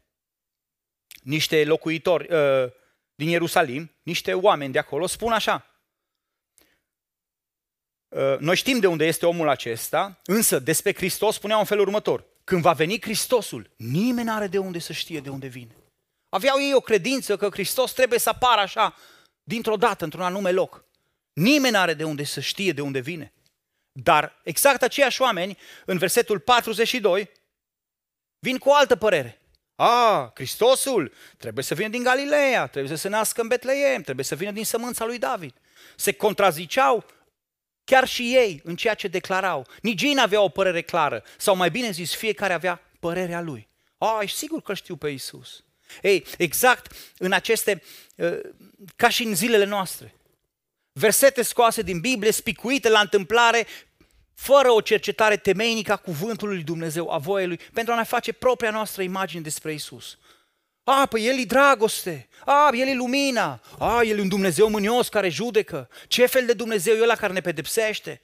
[1.22, 2.72] niște locuitori uh,
[3.15, 5.65] din Ierusalim, niște oameni de acolo, spun așa.
[8.08, 12.36] Uh, noi știm de unde este omul acesta, însă despre Hristos spuneau în felul următor.
[12.48, 15.76] Când va veni Hristosul, nimeni nu are de unde să știe de unde vine.
[16.30, 18.96] Aveau ei o credință că Hristos trebuie să apară așa,
[19.44, 20.84] dintr-o dată, într-un anume loc.
[21.34, 23.34] Nimeni nu are de unde să știe de unde vine.
[23.92, 27.32] Dar exact aceiași oameni, în versetul 42,
[28.40, 29.42] vin cu o altă părere.
[29.76, 34.36] A, Hristosul trebuie să vină din Galileea, trebuie să se nască în Betleem, trebuie să
[34.36, 35.54] vină din sămânța lui David.
[35.96, 37.06] Se contraziceau
[37.89, 39.67] chiar și ei în ceea ce declarau.
[39.82, 43.67] Nici ei n-aveau o părere clară, sau mai bine zis, fiecare avea părerea lui.
[43.97, 45.63] A, e sigur că știu pe Isus.
[46.02, 47.84] Ei, exact în aceste,
[48.15, 48.39] uh,
[48.95, 50.15] ca și în zilele noastre,
[50.91, 53.67] versete scoase din Biblie, spicuite la întâmplare,
[54.34, 58.32] fără o cercetare temeinică a cuvântului lui Dumnezeu, a voiei lui, pentru a ne face
[58.32, 60.17] propria noastră imagine despre Isus.
[60.89, 65.10] A, păi El e dragoste, a, El e lumina, a, El e un Dumnezeu mânios
[65.10, 68.21] care judecă, ce fel de Dumnezeu e ăla care ne pedepsește?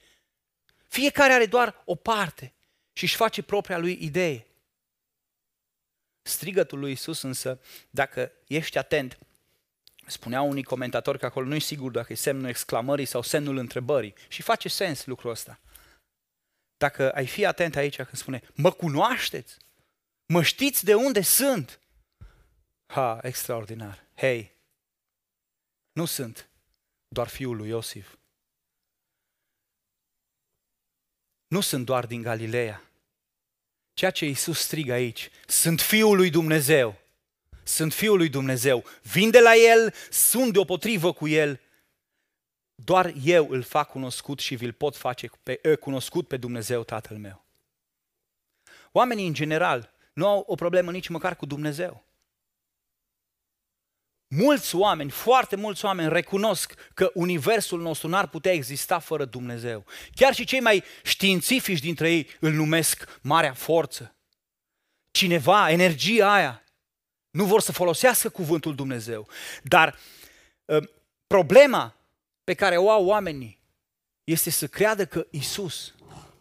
[0.88, 2.52] Fiecare are doar o parte
[2.92, 4.46] și își face propria lui idee.
[6.22, 9.18] Strigătul lui Isus însă, dacă ești atent,
[10.06, 14.14] spunea unii comentatori că acolo nu e sigur dacă e semnul exclamării sau semnul întrebării
[14.28, 15.60] și face sens lucrul ăsta.
[16.76, 19.56] Dacă ai fi atent aici când spune, mă cunoașteți?
[20.26, 21.78] Mă știți de unde sunt?
[22.86, 24.06] Ha, extraordinar.
[24.16, 24.52] Hei,
[25.92, 26.48] nu sunt
[27.08, 28.16] doar fiul lui Iosif.
[31.46, 32.82] Nu sunt doar din Galileea.
[33.92, 36.96] Ceea ce Iisus strigă aici, sunt Fiul lui Dumnezeu.
[37.62, 38.84] Sunt Fiul lui Dumnezeu.
[39.02, 41.60] Vin de la El, sunt deopotrivă cu El.
[42.74, 47.16] Doar eu îl fac cunoscut și vi-l pot face pe, ă, cunoscut pe Dumnezeu Tatăl
[47.16, 47.44] meu.
[48.92, 52.03] Oamenii, în general, nu au o problemă nici măcar cu Dumnezeu.
[54.36, 59.84] Mulți oameni, foarte mulți oameni recunosc că universul nostru n-ar putea exista fără Dumnezeu.
[60.14, 64.14] Chiar și cei mai științifici dintre ei îl numesc marea forță.
[65.10, 66.64] Cineva, energia aia,
[67.30, 69.28] nu vor să folosească cuvântul Dumnezeu.
[69.62, 69.98] Dar
[70.64, 70.88] uh,
[71.26, 71.96] problema
[72.44, 73.58] pe care o au oamenii
[74.24, 75.94] este să creadă că Isus,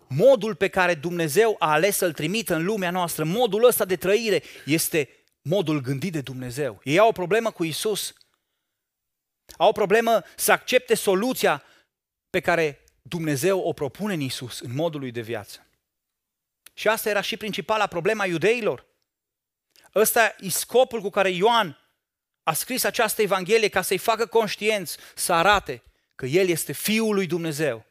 [0.08, 4.44] modul pe care Dumnezeu a ales să-L trimită în lumea noastră, modul ăsta de trăire,
[4.66, 5.10] este
[5.44, 6.82] modul gândit de Dumnezeu.
[6.84, 8.14] Ei au o problemă cu Isus.
[9.58, 11.64] Au o problemă să accepte soluția
[12.30, 15.68] pe care Dumnezeu o propune în Isus, în modul lui de viață.
[16.74, 18.86] Și asta era și principala problema iudeilor.
[19.96, 21.78] Ăsta e scopul cu care Ioan
[22.44, 25.84] a scris această Evanghelie ca să-i facă conștienți, să arate
[26.16, 27.86] că El este Fiul lui Dumnezeu.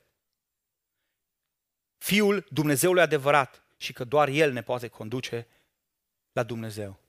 [1.98, 5.46] Fiul Dumnezeului adevărat și că doar El ne poate conduce
[6.32, 7.01] la Dumnezeu.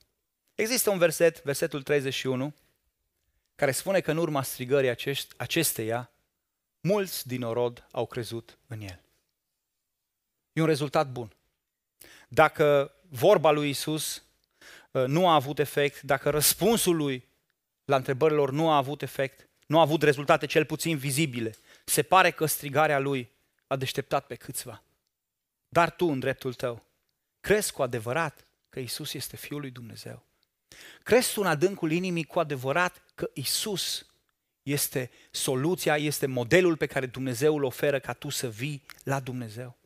[0.56, 2.54] Există un verset, versetul 31,
[3.56, 4.96] care spune că în urma strigării
[5.38, 6.12] acesteia,
[6.80, 9.02] mulți din orod au crezut în el.
[10.54, 11.36] E un rezultat bun.
[12.28, 14.24] Dacă vorba lui Isus
[14.92, 17.28] uh, nu a avut efect, dacă răspunsul lui
[17.86, 22.32] la întrebărilor nu a avut efect, nu a avut rezultate cel puțin vizibile, se pare
[22.32, 23.32] că strigarea lui
[23.68, 24.84] a deșteptat pe câțiva.
[25.68, 26.86] Dar tu, în dreptul tău,
[27.40, 30.24] crezi cu adevărat că Isus este Fiul lui Dumnezeu?
[31.04, 34.06] Crezi tu în adâncul inimii cu adevărat că Isus
[34.64, 39.78] este soluția, este modelul pe care Dumnezeu îl oferă ca tu să vii la Dumnezeu?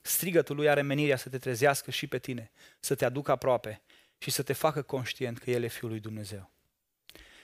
[0.00, 3.82] Strigătul lui are menirea să te trezească și pe tine, să te aducă aproape
[4.18, 6.50] și să te facă conștient că El e Fiul lui Dumnezeu.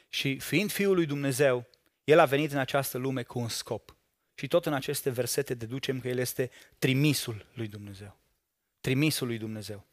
[0.09, 1.67] Și fiind Fiul lui Dumnezeu,
[2.05, 3.97] El a venit în această lume cu un scop.
[4.35, 8.19] Și tot în aceste versete deducem că El este trimisul lui Dumnezeu.
[8.81, 9.87] Trimisul lui Dumnezeu.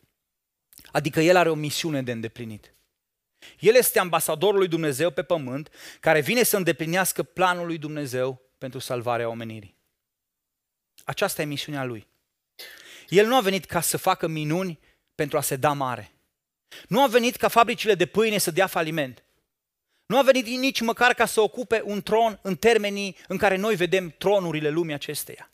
[0.91, 2.73] Adică el are o misiune de îndeplinit.
[3.59, 8.79] El este ambasadorul lui Dumnezeu pe pământ, care vine să îndeplinească planul lui Dumnezeu pentru
[8.79, 9.75] salvarea omenirii.
[11.03, 12.07] Aceasta e misiunea lui.
[13.09, 14.79] El nu a venit ca să facă minuni
[15.15, 16.11] pentru a se da mare.
[16.87, 19.23] Nu a venit ca fabricile de pâine să dea faliment.
[20.05, 23.75] Nu a venit nici măcar ca să ocupe un tron în termenii în care noi
[23.75, 25.52] vedem tronurile lumii acesteia.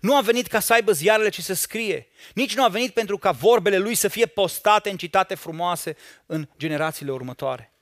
[0.00, 2.06] Nu a venit ca să aibă ziarele ce să scrie.
[2.34, 6.48] Nici nu a venit pentru ca vorbele lui să fie postate în citate frumoase în
[6.58, 7.72] generațiile următoare.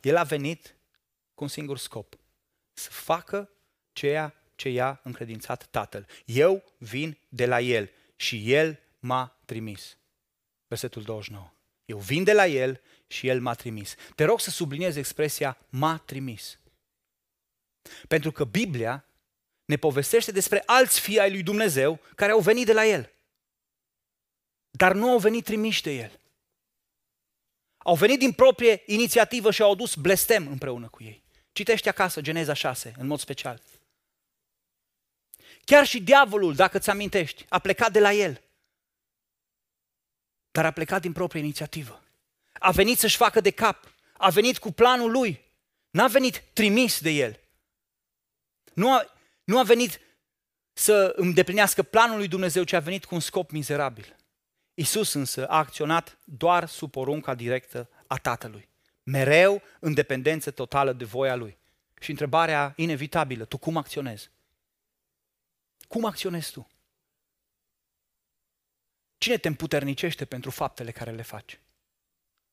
[0.00, 0.76] El a venit
[1.34, 2.18] cu un singur scop.
[2.72, 3.50] Să facă
[3.92, 6.06] ceea ce i-a încredințat Tatăl.
[6.24, 9.96] Eu vin de la El și El m-a trimis.
[10.66, 11.52] Versetul 29.
[11.84, 13.94] Eu vin de la El și El m-a trimis.
[14.14, 16.58] Te rog să subliniezi expresia m-a trimis.
[18.08, 19.04] Pentru că Biblia
[19.66, 23.12] ne povestește despre alți fii ai lui Dumnezeu care au venit de la El.
[24.70, 26.20] Dar nu au venit trimiși de El.
[27.76, 31.24] Au venit din proprie inițiativă și au adus blestem împreună cu ei.
[31.52, 33.60] Citește acasă Geneza 6, în mod special.
[35.64, 38.42] Chiar și diavolul, dacă ți amintești, a plecat de la el.
[40.50, 42.02] Dar a plecat din proprie inițiativă.
[42.52, 43.94] A venit să-și facă de cap.
[44.12, 45.44] A venit cu planul lui.
[45.90, 47.40] N-a venit trimis de el.
[48.74, 49.15] Nu a,
[49.46, 50.00] nu a venit
[50.72, 54.16] să îndeplinească planul lui Dumnezeu, ci a venit cu un scop mizerabil.
[54.74, 58.68] Isus însă a acționat doar sub porunca directă a Tatălui.
[59.02, 61.58] Mereu în dependență totală de voia Lui.
[62.00, 64.30] Și întrebarea inevitabilă, tu cum acționezi?
[65.88, 66.68] Cum acționezi tu?
[69.18, 71.60] Cine te împuternicește pentru faptele care le faci?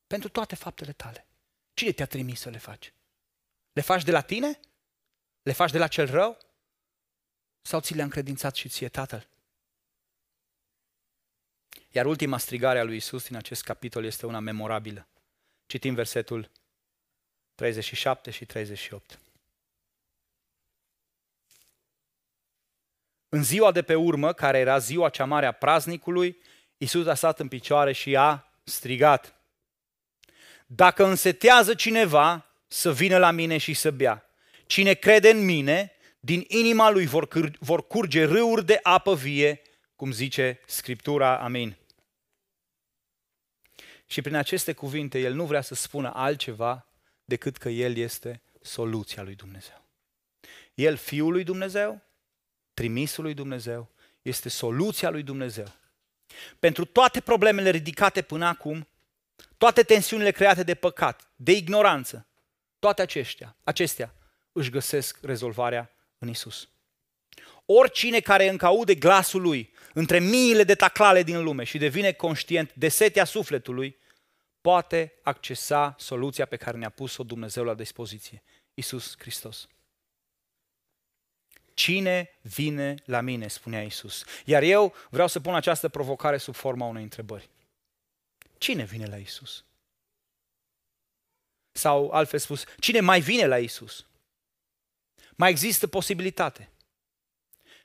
[0.07, 1.27] Pentru toate faptele tale.
[1.73, 2.93] Cine te-a trimis să le faci?
[3.71, 4.59] Le faci de la tine?
[5.41, 6.37] Le faci de la cel rău?
[7.65, 9.27] Sau ți le-a încredințat și ție Tatăl?
[11.91, 15.07] Iar ultima strigare a lui Isus din acest capitol este una memorabilă.
[15.65, 16.49] Citim versetul
[17.55, 19.19] 37 și 38.
[23.29, 26.37] În ziua de pe urmă, care era ziua cea mare a praznicului,
[26.77, 29.35] Isus a stat în picioare și a strigat.
[30.65, 34.29] Dacă însetează cineva, să vină la mine și să bea.
[34.65, 35.92] Cine crede în mine,
[36.25, 39.61] din inima lui vor, cur- vor curge râuri de apă vie,
[39.95, 41.39] cum zice Scriptura.
[41.39, 41.75] Amin.
[44.05, 46.87] Și prin aceste cuvinte, el nu vrea să spună altceva
[47.25, 49.85] decât că el este soluția lui Dumnezeu.
[50.73, 52.01] El, Fiul lui Dumnezeu,
[52.73, 55.71] trimisul lui Dumnezeu, este soluția lui Dumnezeu.
[56.59, 58.87] Pentru toate problemele ridicate până acum,
[59.57, 62.27] toate tensiunile create de păcat, de ignoranță,
[62.79, 64.15] toate aceștia, acestea
[64.51, 65.93] își găsesc rezolvarea
[66.23, 66.67] în Isus.
[67.65, 72.73] Oricine care încă aude glasul lui între miile de taclale din lume și devine conștient
[72.73, 73.97] de setea sufletului,
[74.61, 78.43] poate accesa soluția pe care ne-a pus-o Dumnezeu la dispoziție,
[78.73, 79.67] Isus Hristos.
[81.73, 84.23] Cine vine la mine, spunea Isus.
[84.45, 87.49] Iar eu vreau să pun această provocare sub forma unei întrebări.
[88.57, 89.65] Cine vine la Isus?
[91.71, 94.05] Sau altfel spus, cine mai vine la Isus?
[95.37, 96.71] Mai există posibilitate.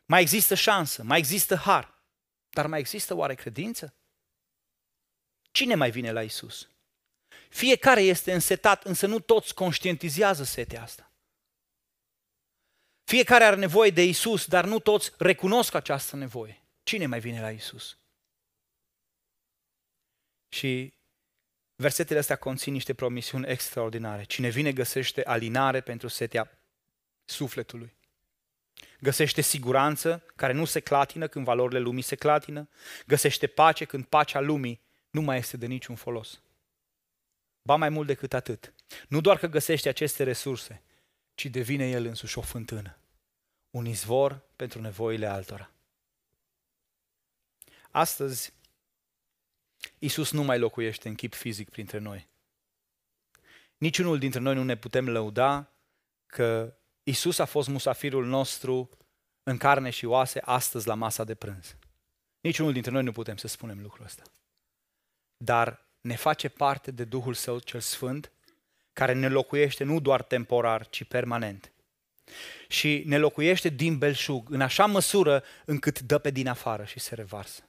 [0.05, 2.03] Mai există șansă, mai există har.
[2.51, 3.94] Dar mai există oare credință?
[5.51, 6.68] Cine mai vine la Isus?
[7.49, 11.12] Fiecare este însetat, însă nu toți conștientizează setea asta.
[13.05, 16.62] Fiecare are nevoie de Isus, dar nu toți recunosc această nevoie.
[16.82, 17.99] Cine mai vine la Isus?
[20.49, 20.94] Și
[21.74, 24.24] versetele astea conțin niște promisiuni extraordinare.
[24.24, 26.58] Cine vine găsește alinare pentru setea
[27.29, 27.97] sufletului.
[29.01, 32.68] Găsește siguranță care nu se clatină când valorile lumii se clatină.
[33.07, 36.43] Găsește pace când pacea lumii nu mai este de niciun folos.
[37.62, 38.74] Ba mai mult decât atât.
[39.09, 40.83] Nu doar că găsește aceste resurse,
[41.35, 42.99] ci devine el însuși o fântână.
[43.70, 45.70] Un izvor pentru nevoile altora.
[47.91, 48.53] Astăzi,
[49.99, 52.29] Isus nu mai locuiește în chip fizic printre noi.
[53.79, 55.72] Niciunul dintre noi nu ne putem lăuda
[56.26, 56.78] că
[57.09, 58.91] Isus a fost musafirul nostru
[59.43, 61.77] în carne și oase astăzi la masa de prânz.
[62.41, 64.23] Niciunul dintre noi nu putem să spunem lucrul ăsta.
[65.37, 68.33] Dar ne face parte de Duhul Său cel Sfânt,
[68.93, 71.73] care ne locuiește nu doar temporar, ci permanent.
[72.69, 77.15] Și ne locuiește din belșug, în așa măsură încât dă pe din afară și se
[77.15, 77.69] revarsă.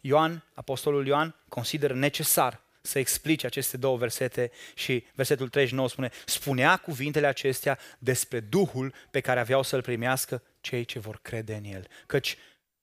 [0.00, 6.76] Ioan, apostolul Ioan, consideră necesar să explice aceste două versete și versetul 39 spune spunea
[6.76, 11.86] cuvintele acestea despre Duhul pe care aveau să-l primească cei ce vor crede în el.
[12.06, 12.36] Căci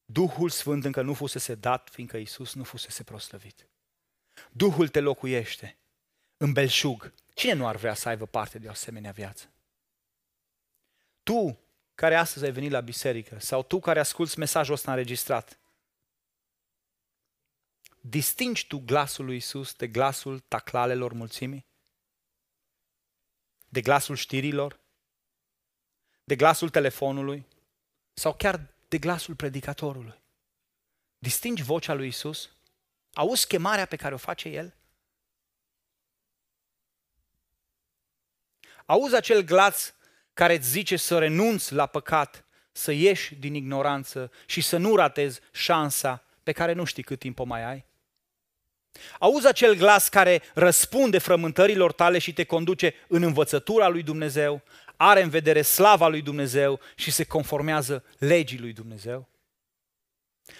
[0.05, 3.67] Duhul Sfânt încă nu fusese dat, fiindcă Isus nu fusese proslăvit.
[4.51, 5.77] Duhul te locuiește
[6.37, 7.13] în belșug.
[7.33, 9.51] Cine nu ar vrea să aibă parte de o asemenea viață?
[11.23, 11.59] Tu
[11.95, 15.59] care astăzi ai venit la biserică sau tu care asculți mesajul ăsta înregistrat,
[18.09, 21.65] distingi tu glasul lui Isus de glasul taclalelor mulțimii?
[23.69, 24.79] De glasul știrilor?
[26.23, 27.47] De glasul telefonului?
[28.13, 30.21] Sau chiar de glasul predicatorului?
[31.17, 32.49] Distingi vocea lui Isus?
[33.13, 34.75] Auzi chemarea pe care o face El?
[38.85, 39.95] Auzi acel glas
[40.33, 45.39] care îți zice să renunți la păcat, să ieși din ignoranță și să nu ratezi
[45.51, 47.86] șansa pe care nu știi cât timp o mai ai?
[49.19, 54.61] Auzi acel glas care răspunde frământărilor tale și te conduce în învățătura lui Dumnezeu,
[54.95, 59.27] are în vedere slava lui Dumnezeu și se conformează legii lui Dumnezeu?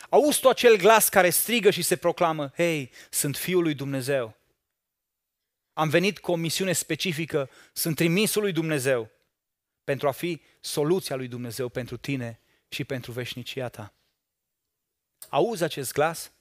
[0.09, 4.35] Auzi tu acel glas care strigă și se proclamă, hei, sunt Fiul lui Dumnezeu.
[5.73, 9.09] Am venit cu o misiune specifică, sunt trimisul lui Dumnezeu
[9.83, 13.93] pentru a fi soluția lui Dumnezeu pentru tine și pentru veșnicia ta.
[15.29, 16.31] Auzi acest glas?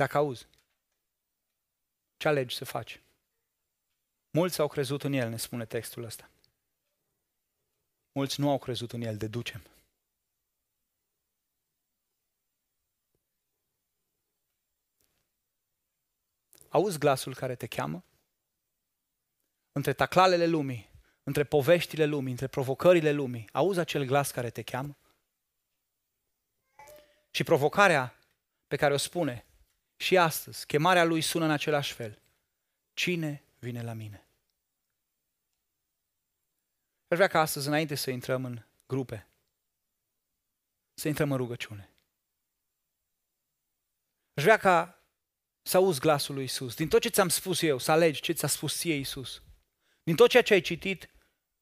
[0.00, 0.46] Dacă auzi,
[2.16, 3.00] ce alegi să faci?
[4.30, 6.30] Mulți au crezut în el, ne spune textul ăsta.
[8.12, 9.62] Mulți nu au crezut în el, deducem.
[16.68, 18.04] Auzi glasul care te cheamă?
[19.72, 20.90] Între taclalele lumii,
[21.22, 24.96] între poveștile lumii, între provocările lumii, auzi acel glas care te cheamă?
[27.30, 28.18] Și provocarea
[28.66, 29.44] pe care o spune
[30.00, 32.18] și astăzi, chemarea lui sună în același fel.
[32.94, 34.26] Cine vine la mine?
[37.08, 39.26] Aș vrea ca astăzi, înainte să intrăm în grupe,
[40.94, 41.90] să intrăm în rugăciune.
[44.34, 45.02] Aș vrea ca
[45.62, 46.74] să auzi glasul lui Isus.
[46.74, 49.42] Din tot ce ți-am spus eu, să alegi ce ți-a spus ție Isus.
[50.02, 51.10] Din tot ceea ce ai citit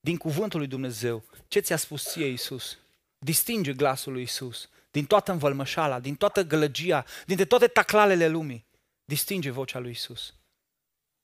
[0.01, 2.79] din cuvântul lui Dumnezeu, ce ți-a spus ție Isus.
[3.19, 4.69] Distinge glasul lui Isus.
[4.91, 8.67] Din toată învălmășala, din toată gălăgia, dintre toate taclalele lumii.
[9.05, 10.35] Distinge vocea lui Isus.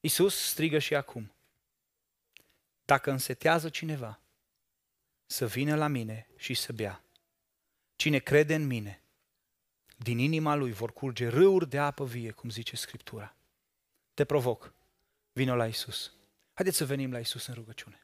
[0.01, 1.33] Isus strigă și acum.
[2.85, 4.21] Dacă însetează cineva,
[5.27, 7.05] să vină la mine și să bea.
[7.97, 9.03] Cine crede în mine,
[9.97, 13.37] din inima lui vor curge râuri de apă vie, cum zice Scriptura.
[14.15, 14.73] Te provoc,
[15.33, 16.13] vină la Isus.
[16.55, 18.04] Haideți să venim la Isus în rugăciune.